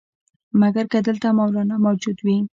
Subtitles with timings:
[0.61, 2.37] مګر که دلته مولنا موجود وي.